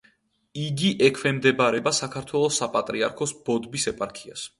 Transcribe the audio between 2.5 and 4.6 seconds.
საპატრიარქოს ბოდბის ეპარქიას.